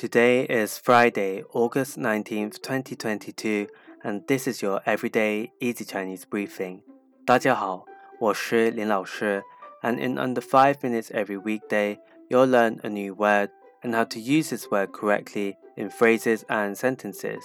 [0.00, 3.68] Today is Friday, August 19th, 2022,
[4.02, 6.80] and this is your everyday easy Chinese briefing.
[7.26, 7.84] 大家好，
[8.18, 9.42] 我是林老师,
[9.82, 11.98] and in under 5 minutes every weekday,
[12.30, 13.50] you'll learn a new word
[13.82, 17.42] and how to use this word correctly in phrases and sentences.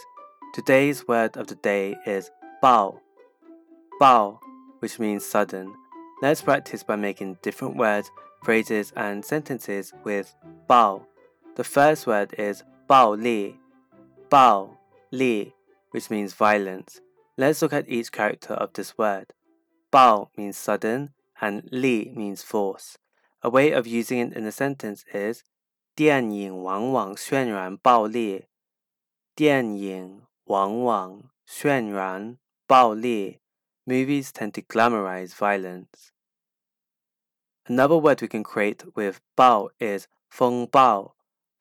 [0.53, 2.31] Today's word of the day is
[2.63, 3.01] bao.
[3.99, 4.39] Bao,
[4.79, 5.75] which means sudden.
[6.21, 8.09] Let's practice by making different words,
[8.45, 10.33] phrases, and sentences with
[10.69, 11.01] bao.
[11.56, 13.56] The first word is 暴力,
[14.28, 14.76] 暴
[15.10, 15.52] 力,
[15.90, 17.00] which means violence.
[17.36, 19.34] Let's look at each character of this word.
[19.90, 21.10] 暴 means sudden
[21.40, 22.96] and 力 means force.
[23.42, 25.42] A way of using it in a sentence is
[25.94, 28.46] 电影往往渲染暴力。
[29.34, 33.40] 电影往往渲染暴力。
[33.86, 36.12] Movies tend to glamorize violence.
[37.66, 41.13] Another word we can create with 暴 is 风暴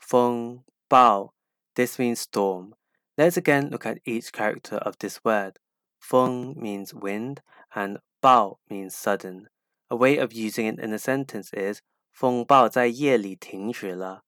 [0.03, 1.33] 风暴.
[1.75, 2.73] This means storm.
[3.15, 5.59] Let's again look at each character of this word.
[5.99, 7.41] 风 means wind
[7.73, 9.47] and 暴 means sudden.
[9.89, 14.23] A way of using it in a sentence is 风暴在夜里停止了。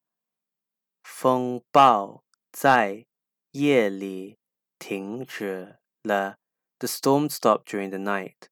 [1.04, 3.06] 风暴在
[3.52, 4.38] 夜里
[4.80, 6.38] 停止了。
[6.80, 8.50] The storm stopped during the night.